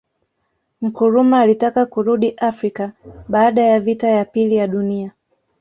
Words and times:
Nkrumah 0.85 1.39
alitaka 1.39 1.85
kurudi 1.85 2.29
Afrika 2.39 2.91
baada 3.29 3.61
ya 3.61 3.79
vita 3.79 4.07
ya 4.07 4.25
pili 4.25 4.55
ya 4.55 4.67
Dunia 4.67 5.11